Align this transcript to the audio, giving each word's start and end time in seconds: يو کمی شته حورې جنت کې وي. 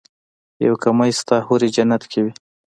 يو 0.65 0.73
کمی 0.83 1.09
شته 1.17 1.35
حورې 1.45 1.69
جنت 1.75 2.03
کې 2.11 2.19
وي. 2.23 2.31